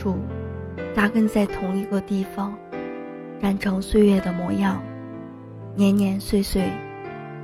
[0.00, 0.16] 树，
[0.96, 2.54] 扎根在同一个地方，
[3.38, 4.80] 染成岁月的模样，
[5.76, 6.70] 年年岁岁，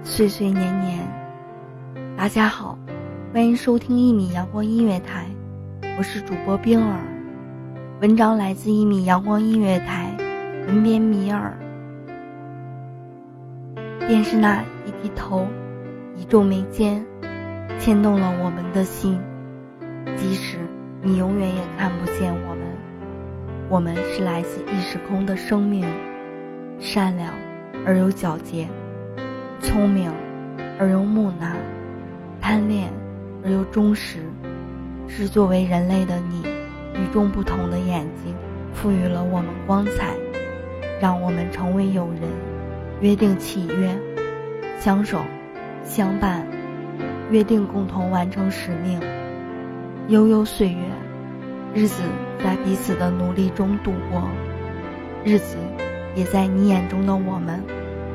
[0.02, 1.06] 岁岁年年。
[2.16, 2.78] 大家好，
[3.30, 5.26] 欢迎收听一米阳光音乐台，
[5.98, 6.98] 我是主播冰儿。
[8.00, 10.16] 文章来自一米阳光音乐台，
[10.66, 11.54] 文编米尔。
[14.08, 15.46] 便是那一低头，
[16.16, 17.04] 一皱眉间，
[17.78, 19.20] 牵动了我们的心，
[20.16, 20.56] 即使。
[21.06, 22.66] 你永远也看不见我们，
[23.68, 25.86] 我们是来自异时空的生命，
[26.80, 27.32] 善良
[27.86, 28.66] 而又皎洁，
[29.60, 30.10] 聪明
[30.80, 31.54] 而又木讷，
[32.40, 32.90] 贪恋
[33.44, 34.18] 而又忠实，
[35.06, 36.42] 是作为人类的你，
[36.94, 38.34] 与众不同的眼睛，
[38.74, 40.12] 赋予了我们光彩，
[41.00, 42.22] 让我们成为友人，
[43.00, 43.96] 约定契约，
[44.80, 45.20] 相守
[45.84, 46.44] 相伴，
[47.30, 49.00] 约定共同完成使命。
[50.08, 50.76] 悠悠岁月，
[51.74, 52.02] 日子
[52.42, 54.22] 在彼此的努力中度过，
[55.24, 55.56] 日子
[56.14, 57.62] 也在你眼中的我们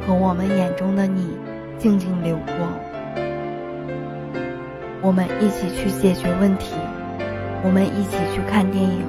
[0.06, 1.38] 和我们眼中的你
[1.78, 2.56] 静静流过。
[5.01, 6.75] 我们一起去解决问题，
[7.63, 9.03] 我们一起去看电影，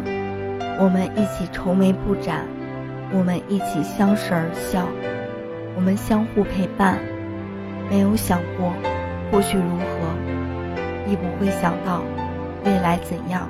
[0.79, 2.47] 我们一起愁眉不展，
[3.13, 4.87] 我们一起相视而笑，
[5.77, 6.99] 我们相互陪伴。
[7.91, 8.73] 没有想过
[9.31, 12.03] 过去如何，亦不会想到。
[12.65, 13.49] 未来怎样？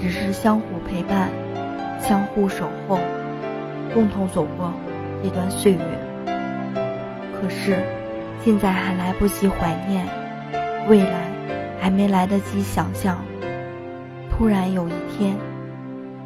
[0.00, 1.28] 只是相互陪伴，
[2.00, 2.98] 相互守候，
[3.92, 4.72] 共同走过
[5.22, 5.78] 这段岁月。
[7.40, 7.78] 可是，
[8.40, 10.06] 现在还来不及怀念，
[10.88, 11.30] 未来
[11.78, 13.18] 还没来得及想象。
[14.30, 15.36] 突然有一天，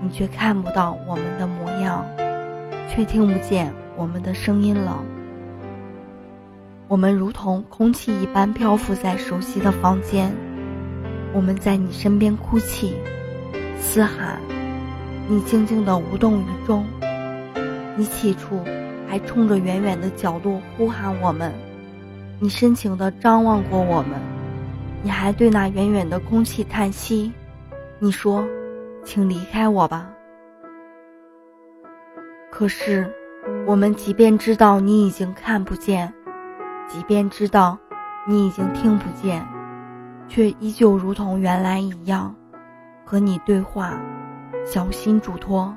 [0.00, 2.06] 你却看不到我们的模样，
[2.88, 5.02] 却听不见我们的声音了。
[6.86, 10.30] 我们如同空气一般漂浮在熟悉的房间。
[11.32, 12.94] 我们在你身边哭泣、
[13.84, 14.40] 嘶喊，
[15.28, 16.84] 你静静的无动于衷。
[17.96, 18.60] 你起初
[19.06, 21.52] 还冲着远远的角落呼喊我们，
[22.40, 24.18] 你深情的张望过我们，
[25.04, 27.32] 你还对那远远的空气叹息。
[28.00, 28.44] 你说
[29.04, 30.10] ：“请离开我吧。”
[32.50, 33.14] 可是，
[33.64, 36.12] 我们即便知道你已经看不见，
[36.88, 37.78] 即便知道
[38.26, 39.46] 你已经听不见。
[40.26, 42.34] 却依旧如同原来一样，
[43.06, 43.92] 和你对话，
[44.64, 45.76] 小心嘱托，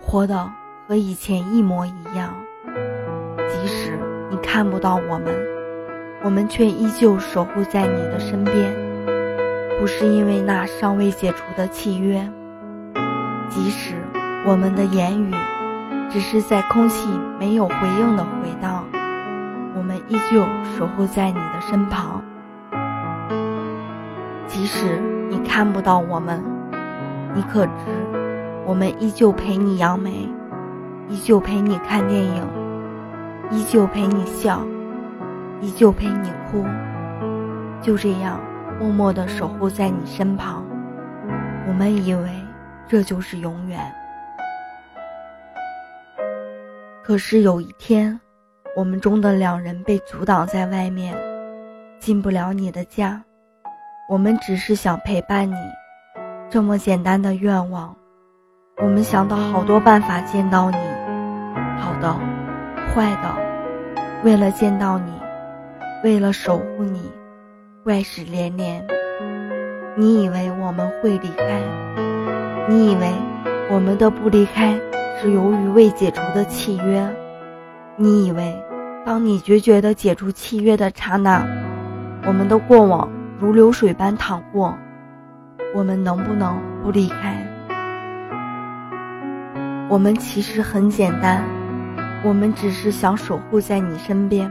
[0.00, 0.48] 活的
[0.86, 2.32] 和以前一模一样。
[3.48, 3.98] 即使
[4.30, 5.34] 你看不到我们，
[6.22, 8.72] 我们却依旧守护在你的身边。
[9.80, 12.26] 不是因为那尚未解除的契约，
[13.48, 13.96] 即使
[14.46, 15.34] 我们的言语
[16.08, 18.84] 只是在空气没有回应的回荡，
[19.76, 20.46] 我们依旧
[20.78, 22.22] 守护在你的身旁。
[24.46, 24.98] 即使
[25.48, 26.42] 看不到我们，
[27.34, 27.72] 你可知，
[28.66, 30.28] 我们依旧陪你扬眉，
[31.08, 32.46] 依旧陪你看电影，
[33.50, 34.60] 依旧陪你笑，
[35.60, 36.64] 依旧陪你哭，
[37.80, 38.40] 就这样
[38.78, 40.64] 默默的守护在你身旁。
[41.68, 42.30] 我们以为
[42.86, 43.80] 这就是永远，
[47.02, 48.20] 可是有一天，
[48.76, 51.16] 我们中的两人被阻挡在外面，
[51.98, 53.22] 进不了你的家。
[54.08, 55.56] 我们只是想陪伴你，
[56.48, 57.92] 这么简单的愿望。
[58.76, 60.76] 我们想到好多办法见到你。
[61.80, 62.14] 好的，
[62.94, 63.34] 坏的，
[64.22, 65.10] 为了见到你，
[66.04, 67.10] 为了守护你，
[67.82, 68.86] 怪事连连。
[69.96, 71.60] 你以为我们会离开？
[72.68, 73.10] 你以为
[73.72, 74.78] 我们的不离开
[75.20, 77.04] 是由于未解除的契约？
[77.96, 78.56] 你以为
[79.04, 81.44] 当你决绝的解除契约的刹那，
[82.24, 84.76] 我们的过往如流水般淌过？
[85.74, 87.46] 我们能不能不离开？
[89.90, 91.44] 我们其实很简单，
[92.24, 94.50] 我们只是想守护在你身边，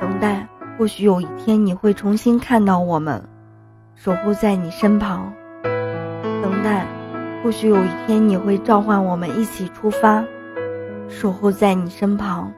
[0.00, 0.46] 等待
[0.76, 3.22] 或许有一天你会重新看到我们。
[3.94, 5.32] 守护在你身旁，
[5.62, 6.84] 等待。
[7.42, 10.22] 或许有一天你会召唤我们一起出发，
[11.08, 12.52] 守护在你身旁。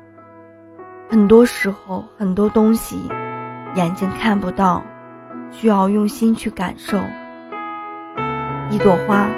[1.09, 3.09] 很多时候，很多东西
[3.75, 4.83] 眼睛看不到，
[5.53, 6.99] 需要用心去感受。
[8.71, 9.29] 一朵花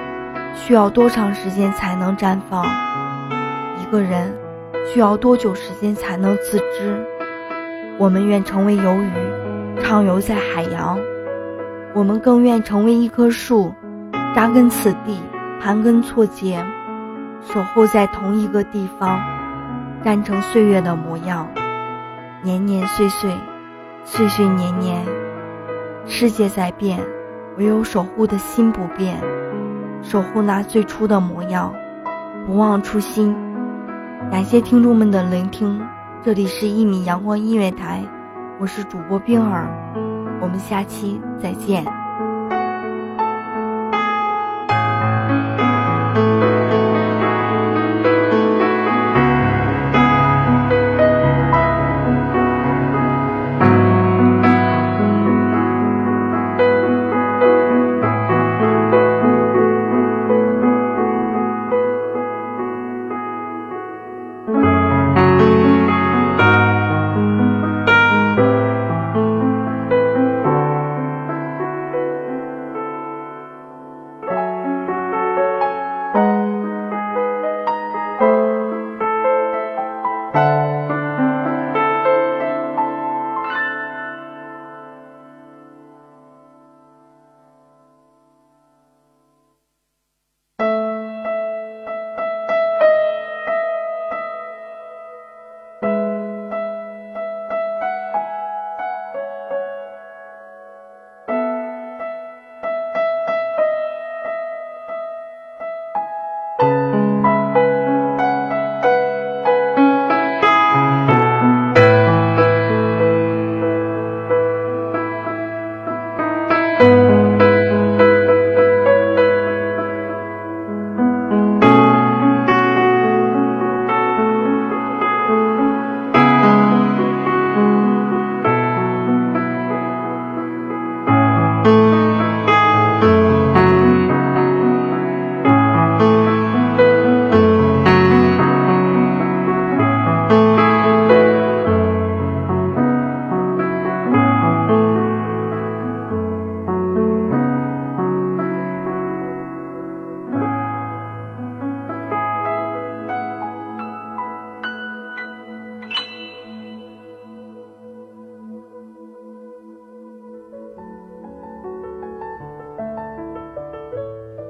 [0.54, 2.64] 需要多长时间才能绽放？
[3.82, 4.32] 一个人
[4.86, 7.04] 需要多久时间才能自知？
[7.98, 9.10] 我们愿成为游鱼，
[9.82, 10.98] 畅游在海洋。
[11.92, 13.74] 我们更愿成为一棵树，
[14.34, 15.20] 扎根此地，
[15.60, 16.64] 盘根错节，
[17.52, 19.20] 守候在同一个地方，
[20.02, 21.48] 干成岁月的模样。
[22.42, 23.30] 年年岁岁，
[24.04, 25.04] 岁岁年年，
[26.16, 27.00] 世界在变，
[27.58, 29.20] 唯有守护的心不变。
[30.00, 31.74] 守护那最初的模样，
[32.46, 33.34] 不忘初心。
[34.30, 35.84] 感谢听众们的聆听，
[36.22, 38.00] 这里是一米阳光音乐台，
[38.60, 39.66] 我是主播冰儿。
[40.40, 41.84] 我们下期再见。